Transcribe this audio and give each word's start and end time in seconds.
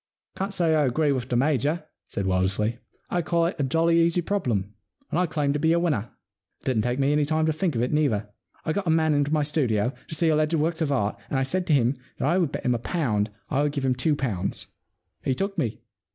* 0.19 0.35
Can't 0.35 0.51
say 0.51 0.73
I 0.73 0.85
agree 0.85 1.11
with 1.11 1.29
the 1.29 1.35
Major,' 1.35 1.83
said 2.07 2.25
Wildersley. 2.25 2.79
* 2.95 3.09
I 3.11 3.21
call 3.21 3.45
it 3.45 3.55
a 3.59 3.63
jolly 3.63 3.99
easy 4.01 4.21
problem, 4.23 4.73
and 5.11 5.19
I 5.19 5.27
claim 5.27 5.53
to 5.53 5.59
be 5.59 5.73
a 5.73 5.79
winner. 5.79 6.09
It 6.61 6.65
didn't 6.65 6.81
take 6.81 6.97
me 6.97 7.11
any 7.11 7.23
time 7.23 7.45
to 7.45 7.53
think 7.53 7.75
of 7.75 7.83
it, 7.83 7.93
either. 7.93 8.27
I 8.65 8.73
got 8.73 8.87
a 8.87 8.89
man 8.89 9.13
into 9.13 9.31
my 9.31 9.43
studio, 9.43 9.93
to 10.07 10.15
see 10.15 10.29
alleged 10.29 10.55
works 10.55 10.81
of 10.81 10.91
art, 10.91 11.19
and 11.29 11.37
I 11.37 11.43
said 11.43 11.67
to 11.67 11.73
him 11.73 11.97
that 12.17 12.27
I 12.27 12.39
would 12.39 12.51
bet 12.51 12.65
him 12.65 12.73
a 12.73 12.79
pound 12.79 13.29
I 13.51 13.61
would 13.61 13.73
give 13.73 13.85
him 13.85 13.93
two 13.93 14.15
pounds. 14.15 14.65
He 15.23 15.35
took 15.35 15.55
me. 15.55 15.81